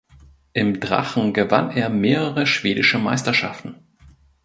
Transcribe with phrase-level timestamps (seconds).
[0.53, 3.85] Im Drachen gewann er mehrere schwedische Meisterschaften.